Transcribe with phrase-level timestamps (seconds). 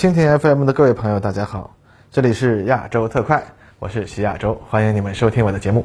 [0.00, 1.76] 蜻蜓 FM 的各位朋友，大家好，
[2.10, 3.44] 这里是亚洲特快，
[3.78, 5.84] 我是徐亚洲，欢迎你们收听我的节目。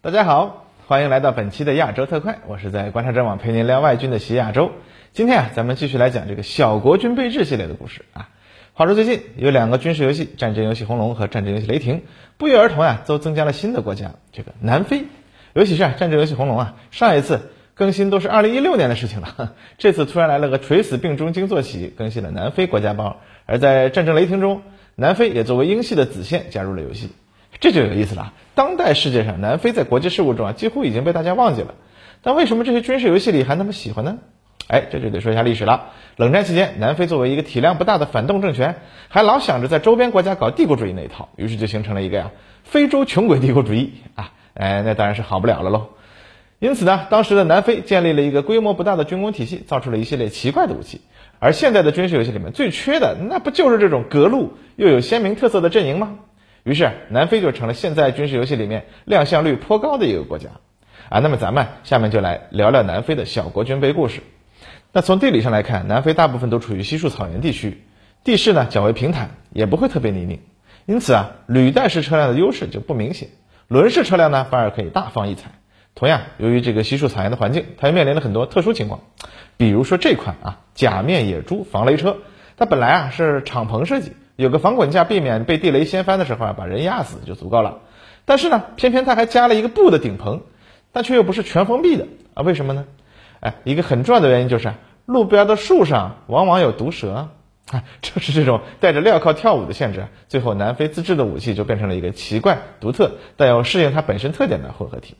[0.00, 4.72] 大家好，欢迎来到本期的亚洲特快，我是在观察者网陪您聊外军的徐亚洲。
[5.12, 8.28] 今天啊，咱们继续来讲这个小国军备制系列的故事啊。
[8.80, 11.96] 话说最近有两个军事游戏《战争游戏红龙》和《战争游戏雷霆》，
[12.38, 15.04] 不约而同呀，都增加了新的国家，这个南非。
[15.52, 23.18] 尤其是《啊战争游戏红龙》啊，上一次更新都是二零一六年的事情了， 这次突然来了个垂死病中惊坐起，更新了南非国家包。
[23.44, 24.62] 而在《战争雷霆》中，
[24.94, 27.10] 南非也作为英系的子线加入了游戏，
[27.60, 28.32] 这就有意思了。
[28.54, 31.74] 当代世界上，南非在国际事务中啊，几乎已经被大家忘记了，
[32.22, 34.16] 但为什么这些军事游戏里还那么喜欢呢？
[34.70, 35.90] 哎，这就得说一下历史了。
[36.14, 38.76] 冷战期间，南非作为一个体量不大的反动政权，
[39.08, 42.30] 还老想着在周边国家搞帝国主义那一套，于是就形成了一个呀
[42.62, 45.88] 非洲穷鬼帝国主义啊，哎，那当然是好不了了喽。
[46.60, 51.00] 因此呢，当时的南非建立了一个规模不大的军工体系，造出了一系列奇怪的武器。
[51.40, 56.18] 而现在的军事游戏里面最缺的，那不就是这种格路又有鲜明特色的阵营吗？
[56.62, 60.50] 于是，南非就成了现在军事游戏里面亮相率颇高的一个国家
[61.08, 61.18] 啊。
[61.20, 64.20] 那么，咱们下面就来聊聊南非的小国军备故事。
[64.92, 67.84] 那从地理上来看，南非大部分都处于稀树草原地区，
[68.24, 70.40] 地势呢较为平坦，也不会特别泥泞，
[70.84, 73.28] 因此啊，履带式车辆的优势就不明显，
[73.68, 75.52] 轮式车辆呢反而可以大放异彩。
[75.94, 79.02] 同样，由于这个稀树草原的环境，它又面临了很多特殊情况，
[79.56, 82.16] 比如说这款啊假面野猪防雷车，
[82.56, 87.78] 它本来啊是敞篷设计，有个防滚架，避免被地雷掀翻的时候啊把人压死就足够了，
[88.24, 90.42] 但是呢，偏偏它还加了一个布的顶棚，
[90.90, 92.86] 但却又不是全封闭的啊，为什么呢？
[93.40, 94.72] 哎，一个很重要的原因就是
[95.06, 97.30] 路边的树上往往有毒蛇，
[97.70, 105.16] 啊，就是这种带着镣铐跳舞的限制，最后南非自制的武器就变成了一个奇怪、独特但又适应它本身特点的混合体。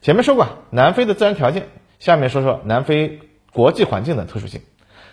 [0.00, 3.20] 前面说过南非的自然条件，下面说说南非
[3.52, 4.62] 国际环境的特殊性。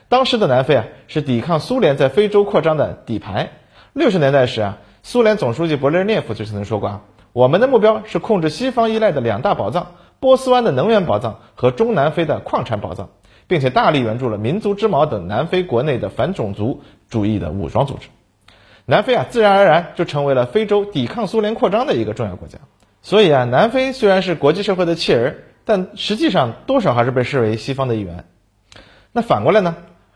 [0.07, 3.51] 当时的南非啊，是抵抗苏联在非洲扩张的底牌。
[3.93, 7.01] 六十年代时啊，苏联总书记勃列日涅夫就曾经说过啊，
[7.33, 9.91] 我们的目标是控制西方依赖的两大宝藏。
[10.19, 13.09] 波斯湾的能源宝藏和中南非的矿产宝藏，
[13.47, 18.09] 并且大力援助了民族之矛等南非国内的反种族主义的武装组织。
[18.85, 22.57] 南非啊，自然而然就成为了非洲抵抗苏联扩张的一个重要国家。
[23.01, 28.25] 所以啊，南非虽然是国际社会的弃儿，但实际上多少还是被视为西方的一员。
[29.11, 29.75] 那反过来呢？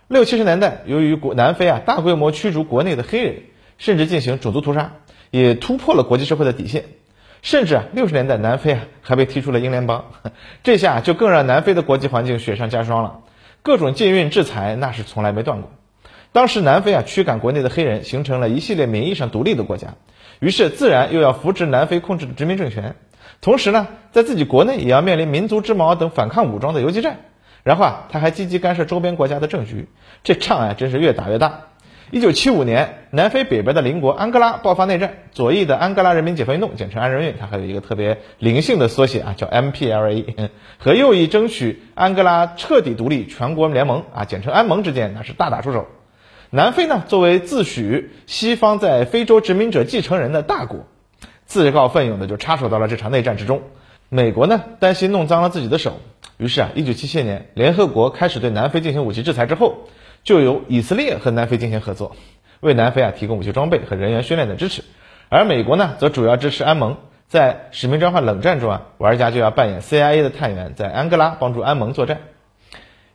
[0.09, 3.43] 六七十年代，由于国南非啊大规模驱逐国内的黑人，
[3.77, 4.91] 甚至进行种族屠杀，
[5.31, 6.85] 也突破了国际社会的底线。
[7.43, 10.05] 甚至啊，六十年代南非啊还被踢出了英联邦，
[10.63, 13.19] 这下就更让南非的国际环境雪上加霜了。
[13.61, 15.69] 各种禁运制裁那是从来没断过。
[16.31, 19.89] 当时南非啊驱赶国内的黑人，形成了一系列名义上独立的国家，
[20.39, 22.95] 于是自然又要扶植南非控制的殖民政权，
[23.41, 27.17] 同时呢，在自己国内也要面临民族之矛等反抗武装的游击战。
[27.63, 29.89] 然后啊，他还积极干涉周边国家的政局，
[30.23, 31.59] 这仗啊真是越打越大。
[32.13, 45.87] 一九七五年，南非北边的邻国安哥拉爆发内战，左翼的安哥拉人民解放运动，简称安人运，它还有一个特别灵性的缩写啊，叫 MPLA， 和右翼争取安哥拉彻底独立全国联盟啊，简称安盟之间那是大打出手。
[46.51, 50.85] 南非呢，作为自诩西方在非洲殖民者继承人的大国，
[51.47, 53.63] 自告奋勇的就插手到了这场内战之中。
[54.09, 55.99] 美国呢，担心弄脏了自己的手，
[56.37, 59.87] 于是啊，一九七七年，联合国开始对南非进行武器制裁之后。
[60.23, 62.15] 就由以色列和南非进行合作，
[62.61, 64.83] 为南非啊提供武器装备和人员训练的支持，
[65.29, 66.97] 而美国呢则主要支持安盟。
[67.27, 72.19] 在使命召唤冷战中啊，玩家就要扮演 CIA 的探员，在安哥拉帮助安盟作战。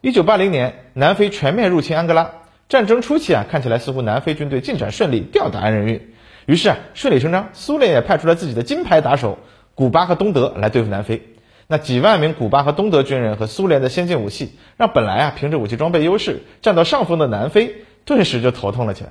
[0.00, 2.32] 一九八零年，南非全面入侵安哥拉，
[2.69, 6.14] 战争初期啊，看起来似乎南非军队进展顺利，吊打安人运。
[6.46, 9.38] 于是啊，顺理成章，苏联也派出了自己的金牌打手
[9.76, 11.22] 古巴和东德来对付南非。
[11.71, 19.11] 那几万名古巴和东德军人和苏联的先进武器，让本来啊凭着武器装备优势占到上风的南非，顿时就头痛了起来。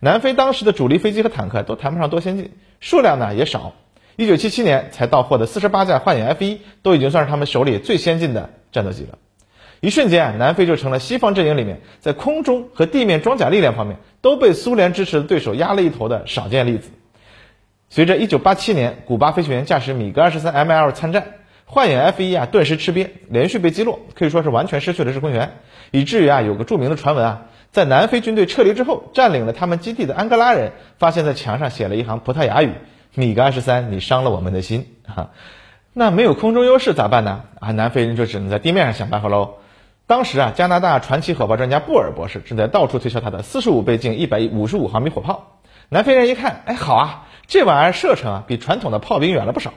[0.00, 3.74] 南非当时的主力飞机和坦克都谈不上多先进，数量呢也少。
[4.16, 9.16] 一九七七年才到货的四十八架幻影 F 一，都已经算是他们手里最先进的战斗机了。
[9.78, 16.90] 一瞬间啊，南非就成了西方阵营里面在空中和地面装甲力量方面都被苏联支持的对手压了一头的少见例子。
[17.90, 21.34] 随着一九八七年古巴飞行员驾驶米格二十三 ML 参战。
[21.74, 25.52] 幻影 F 一啊，顿时吃瘪，连续被击落，可以说是完全失去了制空权，
[25.90, 32.74] 以至于啊，有个著名的传闻啊，在南非军队撤离之后，占领了他们基地的安哥拉人，发现在墙上写了一行葡萄牙语
[33.16, 35.30] ：“米格二十三，你伤了我们的心。”哈，
[35.94, 37.44] 那没有空中优势咋办呢？
[37.58, 39.54] 啊，南非人就只能在地面上想办法喽。
[40.06, 45.56] 当时啊，加拿大传奇火炮专家布尔博士正在到处推销他的四十五倍镜、一百五十五毫米火炮。
[45.88, 49.72] 南非人一看，哎，好啊，这玩意儿射程啊比传统的炮兵远了不少，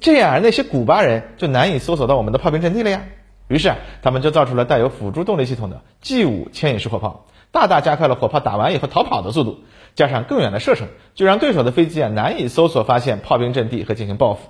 [0.00, 3.02] 这样那些古巴人就难以搜索到我们的炮兵阵地了呀。
[3.48, 9.58] 于是啊，他们就造出了带有辅助动力系统的 G 五牵引式火炮，大大加快了火炮打完以后逃跑的速度，
[9.94, 14.48] 加上更远的射程，就让对手的飞机啊难以搜索发现炮兵阵地和进行报复。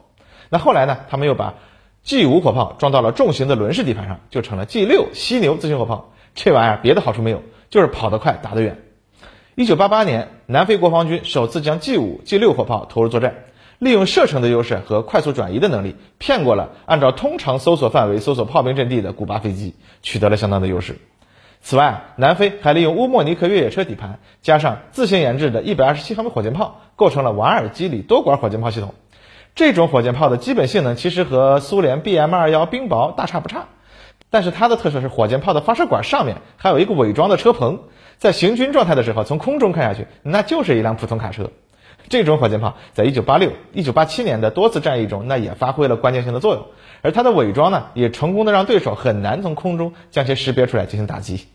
[0.49, 1.55] 那后来呢，他们又把
[2.05, 6.13] G 五火炮装到了重型的轮式底盘上，就成了 G 六犀牛自行火炮。
[6.37, 8.79] 这玩意儿别的好处没有，就是跑得快，打得远。
[9.57, 13.35] 一九八八年，南非国防军首次将 G 五、G 六火炮投入作战。
[13.79, 20.99] 利用射程的优势和快速转移的能力，骗过了按照通常搜索范围搜索炮兵阵地的古巴飞机，取得了相当的优势。
[21.61, 28.95] 此外，南非还利用乌莫尼克越野车底盘，加上自行研制的127毫米火箭炮，构成了瓦尔基里多管火箭炮系统。
[29.55, 33.67] 这种火箭炮的基本性能其实和苏联 BM21 冰雹大差不差，
[34.29, 37.81] 但是它的特色是火箭炮的发射管上面还有一个伪装的车棚，
[38.19, 41.51] 在行军状态的时候，从空中看下去，那就是一辆普通卡车。
[42.09, 46.67] 这种火箭炮在1986、1987年的多次战役中，那也发挥了关键性的作用。
[47.03, 51.47] 而它的伪装呢，也成功的让对手很难从空中将其识别出来进行打击。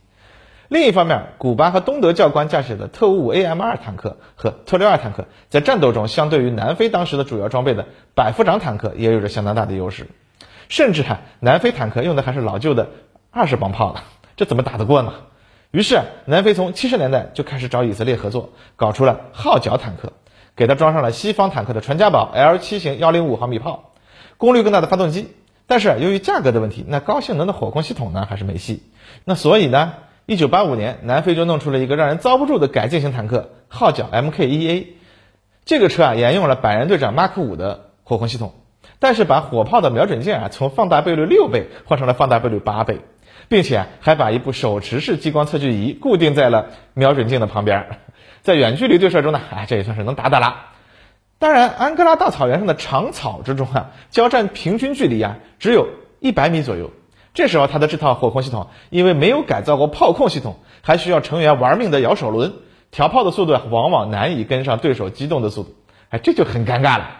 [0.67, 10.07] 另一方面，古巴和东德教官驾驶的特五五 AM 二坦克和特六二坦克，在战斗中相对于南非当时的主要装备的百夫长坦克，也有着相当大的优势。
[10.67, 12.89] 甚至啊，南非坦克用的还是老旧的
[13.31, 14.01] 二十磅炮呢，
[14.35, 15.13] 这怎么打得过呢？
[15.71, 20.13] 于是，南非从七十年代就开始找以色列合作，搞出了号角坦克。
[20.59, 23.93] 给它装上了西方坦克的传家宝 L 七型幺零五毫米炮，
[24.35, 25.29] 功率更大的发动机，
[25.67, 28.83] 但是由于价格的问题，那高性能的火控系统呢还是没戏。
[29.23, 29.93] 那所以呢，
[30.25, 34.87] 一九八五年，南非就弄出了一个让人遭不住的改进型坦克，号角 Mk 一 A。
[35.63, 38.51] 这个车啊，沿用了百人队长 Mark 五的火控系统，
[38.99, 42.99] 但是把火炮的瞄准镜啊从放大倍率六倍换成了放大倍率八倍，
[43.47, 47.87] 并且还把一部手持式激光测距仪固定在了瞄准镜的旁边。
[48.41, 50.65] 在远距离对射中呢，哎，这也算是能打打了。
[51.37, 55.87] 当然，安哥拉大草原上的长草之中啊，交战平均距离啊只有
[56.19, 56.91] 一百米左右。
[57.33, 62.53] 这时候，他的这套火控系统因为没有改造过炮控系统，还需要成员玩命的摇手轮，
[62.91, 65.75] 调炮的速度往往难以跟上对手机动的速度，
[66.09, 67.11] 哎，这就很尴尬了。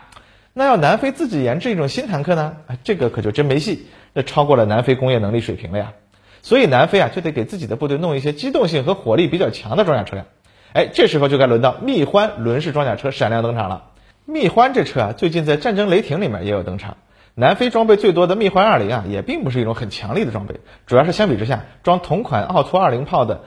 [0.52, 2.58] 那要南非自己研制一种新坦克呢？
[2.84, 5.94] 这个可就真没戏，那超过了南非工业能力水平了呀。
[6.42, 10.26] 所以，南非啊就得给自己的部队弄一些机动性和火力比较强的装甲车辆。
[10.74, 13.86] 哎，这时候就该轮到蜜獾轮式装甲车闪亮登场了。
[14.26, 16.98] 蜜獾这车啊，最近在战争雷霆里面也有登场。
[17.36, 23.42] 南非装备最多的蜜獾二零啊，也并不是一种很强力的装备，主要是相比之下，装同款奥托二零炮的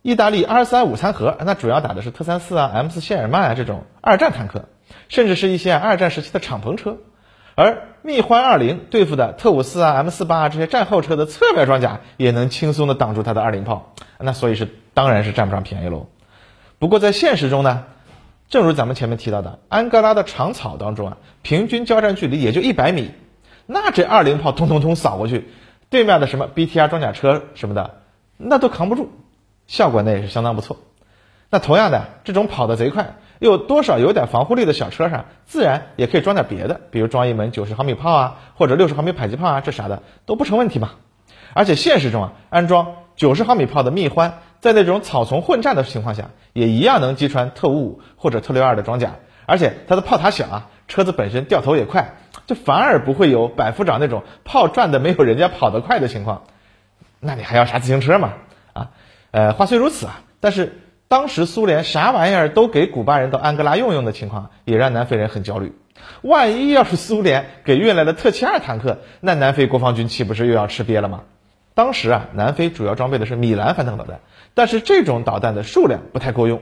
[0.00, 4.64] 意大利 R 三午餐盒，那主要打的是特三四啊、M 四谢尔曼啊这种二战坦克，
[5.08, 6.96] 甚至是一些二战时期的敞篷车。
[7.54, 16.08] 而蜜獾二零对付的特五四啊、M 四八啊这些战后车的侧面装甲，也能轻松的挡住它的二零炮，那所以是当然是占不上便宜喽。
[16.82, 17.84] 不过在现实中呢，
[18.48, 23.12] 正如咱们前面提到的，安哥拉的长草当中啊，平均交战距离也就一百米，
[23.66, 25.48] 那这二零炮通通通扫过去，
[25.90, 27.98] 对面的什么 BTR 装甲车什么的，
[28.36, 29.12] 那都扛不住，
[29.68, 30.76] 效果那也是相当不错。
[31.50, 40.90] 那同样的，这种跑得贼快又多少有点防护力的小车上，自然也可以装点别的，比如装一门九十毫米炮啊，或者六十毫米迫击炮啊，这啥的都不成问题嘛。
[41.54, 44.32] 而且现实中啊，安装九十毫米炮的蜜獾。
[44.58, 49.16] 在那种草丛混战的情况下，也一样能击穿特五五或者特六二的装甲，
[49.46, 52.14] 而且它的炮塔小啊，车子本身掉头也快，
[52.46, 56.42] 就反而不会有百夫长那种炮转的没有人家跑得快的情况。
[57.20, 58.34] 那你还要啥自行车嘛？
[58.72, 58.90] 啊，
[59.30, 65.76] 呃，话虽如此啊，但是当时苏联啥玩意儿都给古巴人到安哥拉用用的情况，也让南非人很焦虑。
[66.22, 71.22] 万一要是苏联给运来了特七二坦克，那南非国防军岂不是又要吃瘪了吗？
[71.74, 74.20] 当时啊，南非主要装备的是米兰反坦克导弹。
[74.54, 76.60] 但是这种导弹的数量不太够用，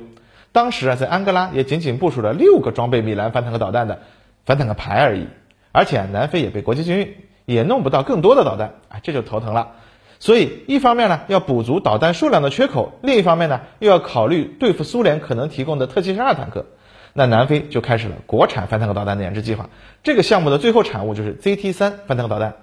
[0.53, 4.01] 当时啊，在安哥拉也仅仅部署了六个装备米兰反坦克导弹的
[4.45, 5.27] 反坦克排而已，
[5.73, 9.73] 而且南非也被国际禁运，也弄不到更多的导弹啊，这就头疼了。
[10.21, 16.67] 所以一方面呢要补足导弹数量的缺口，另一方面呢又要考虑对付苏联可能提供的特七十二坦克，
[17.15, 19.71] 那南非就开始了国产反坦克导弹的研制计划。
[20.05, 22.55] 这个项目的最后产物就是 ZT 三反坦克导弹，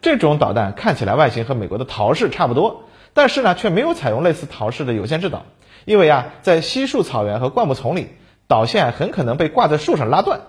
[0.00, 2.84] 这种导弹看起来外形和美国的陶式差不多。
[3.14, 5.44] 但是呢，却没有采用类似陶式的有线制导，
[5.86, 8.10] 因为啊，在稀树草原和灌木丛里，
[8.46, 10.42] 导线很可能被挂在树上拉断。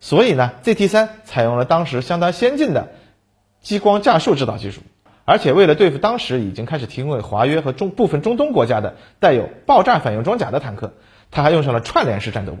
[0.00, 2.88] 所以呢，ZT 三采用了当时相当先进的
[3.62, 4.82] 激光架束制导技术，
[5.24, 10.92] 而且为了对付当时已经开始提供给华约和中部分中东国家的带有爆炸反应装甲的坦克，
[11.30, 12.58] 它还用上了串联式战斗部。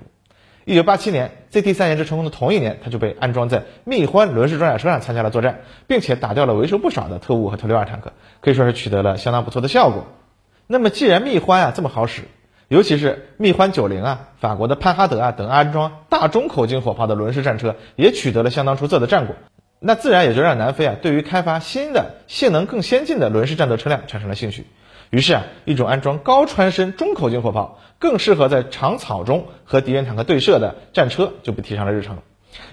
[0.68, 10.04] 一九八七年，ZT 三研制成功的同一年，它就被安装在蜜獾轮式装甲车上参加了作战，并且打掉了为数不少的特务和特六二坦克，可以说是取得了相当不错的效果。
[10.66, 12.24] 那么，既然蜜獾啊这么好使，
[12.68, 19.36] 尤其是蜜獾九零啊、法国的潘哈德啊等安装大中口径火炮的轮式战车，也取得了相当出色的战果。
[19.80, 24.66] 那自然也就让南非啊对于开发新的性能更先进的轮式战斗车辆产生了兴趣。
[25.10, 32.18] 于是啊，一种安装高穿身中口径火炮、更适合在长草中和敌人坦克对射的战车就被提上了日程。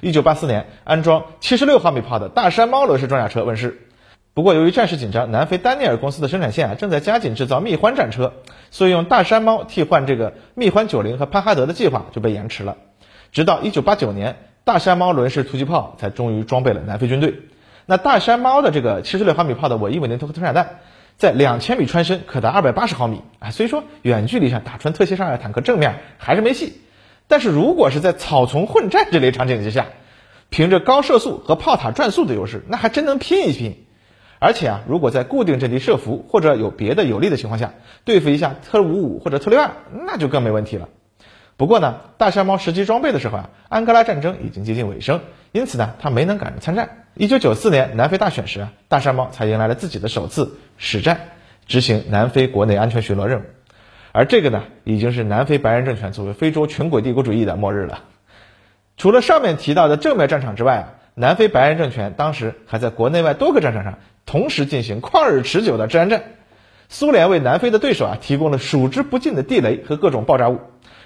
[0.02, 3.82] 一九八四年，安装七十六毫米炮的大山猫轮式装甲车问世。
[4.34, 8.34] 不过，由于战事紧张，南非丹尼尔公司的生产线啊正在加紧制造蜜獾战车，
[8.70, 12.76] 所以用大山猫替换这个蜜獾九零和潘哈德的计划就被延迟了。
[13.32, 17.36] 直到一九八九年，大山猫轮式突击炮才终于装备了南非军队。
[17.86, 20.80] 那大山猫的这个七十六毫米炮的尾翼稳定特特产弹，
[21.18, 23.52] 在两千米穿身，可达二百八十毫米啊。
[23.52, 26.82] 虽说远距离上打穿特谢沙尔坦克正面还是没戏，
[27.28, 29.88] 但是如果是在草丛混战这类场景之下，
[30.50, 33.86] 凭着高射速和炮塔转速的优势，那还真能拼一拼。
[34.38, 39.72] 而且啊，如果在固定阵地设伏或者有别的有利的情况下，对付一下特五五或者特六二，
[40.06, 40.90] 那就更没问题了。
[41.58, 45.22] 不过呢，大山猫实际装备的时候啊，安哥拉战争已经接近尾声，
[45.54, 47.06] 因此呢，它没能赶上参战。
[47.16, 51.30] 一九九四年南非大选时啊，大山猫才迎来了自己的首次实战，
[51.68, 53.44] 执行南非国内安全巡逻任务。
[54.12, 58.04] 而这个呢，已经是南非白人政权作为非洲全鬼帝国主义的末日了。
[58.98, 64.00] 除了上面提到的正面战场之外啊，南非白人政权当时还在国内外多个战场上。
[64.28, 66.24] 同时进行旷日持久的治安战，
[66.90, 70.62] 苏联为南非的对手啊提供了数之不尽的地雷和各种爆炸物，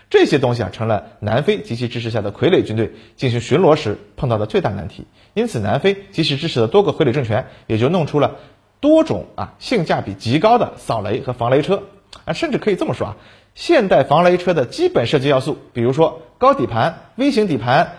[0.09, 5.05] 这些东西啊成了南非及其支持下的傀儡军队进行巡逻时碰到的最大难题。
[5.33, 8.37] 因此，南非及其支持的多个傀儡政权也就弄出了
[8.79, 11.83] 多种啊性价比极高的扫雷和防雷车
[12.25, 13.15] 啊，甚至可以这么说啊，
[13.55, 17.93] 现代防雷车的基本设计要素，比如说高底盘、微型底盘、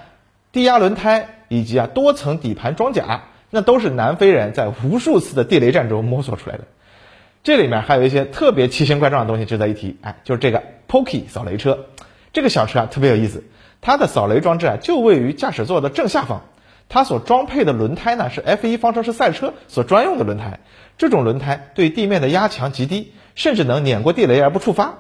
[0.52, 3.22] 低压轮胎以及啊多层底盘装甲。
[3.52, 6.68] 那都是南非人在无数次的地雷战中摸索出来的，
[7.42, 11.86] 这里面还有一些特别奇形怪状的东西值得一提，哎，就是这个 Pokey 扫雷车，
[12.32, 13.42] 这个小车啊特别有意思，
[13.80, 16.42] 它的扫雷装置啊就位于驾驶座的正下方，
[16.90, 20.60] 它所装配的轮胎呢是 F1 方程式赛车所专用的轮胎，
[20.98, 24.94] 这种轮胎对地面的压强极低，甚至能碾过地雷而不触发。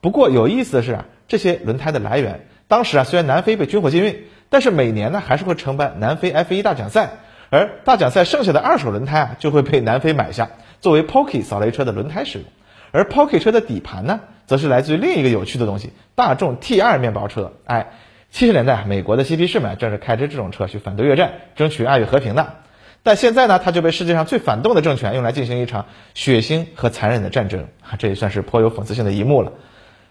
[0.00, 7.10] 不过有意思的是啊，这些轮胎的来源，当时啊虽然南非被军火禁运，但是每年呢还是会承办南非 F1 大奖赛。
[7.50, 12.46] 而大奖赛剩下的二手轮胎啊，就会被南非买下，作为 Pokey 扫雷车的轮胎使用。
[12.92, 17.52] 而 Pokey 车的底盘呢，则是来自于另一个有趣的东西——大众 T2 面包车。
[17.66, 17.92] 哎，
[18.32, 22.54] 七十年代美国的嬉皮士们正是开着这种车去反对越战，争取爱与和平的。
[23.02, 25.84] 但现在呢，它就被世界上最反动的政权用来进行一场
[26.14, 27.96] 血腥和残忍的战争啊。
[27.98, 29.52] 这也算是颇有讽刺性的一幕了。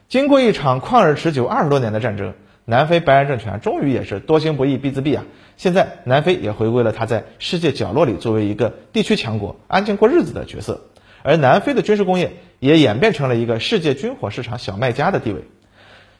[0.07, 2.33] 经过一场旷日持久二十多年的战争。
[2.63, 5.25] 南非白人政权终于也是多行不义必自毙啊！
[5.57, 10.81] 现在南非也回归了他在世界角落里作为一个地区强国安静过日子的角色，
[11.23, 15.41] 而南非的军事工业也演变成了一个世界军火市场小卖家的地位。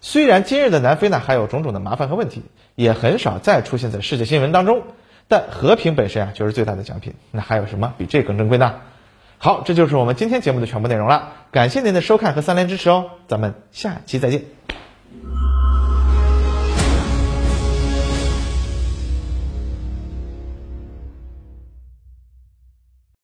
[0.03, 2.41] 虽然今日的南非呢还有种种的麻烦和问题，
[2.75, 4.81] 也很少再出现在世界新闻当中，
[5.27, 8.81] 但和平本身啊就是最大的奖品，那还有什么比这更珍贵呢？
[9.37, 14.41] 好，这就是我们今天节目的全部内容了，感谢您的收看和三连支持哦，咱们下期再见。